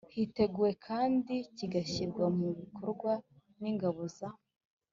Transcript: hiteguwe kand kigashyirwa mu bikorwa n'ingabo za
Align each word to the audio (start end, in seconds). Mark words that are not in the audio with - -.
hiteguwe 0.15 0.69
kand 0.85 1.25
kigashyirwa 1.57 2.25
mu 2.37 2.47
bikorwa 2.59 3.11
n'ingabo 3.61 4.01
za 4.17 4.29